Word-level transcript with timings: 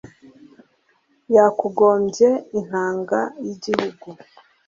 yakugombye 1.35 2.29
intanga 2.59 3.19
y'igihugu 3.45 4.07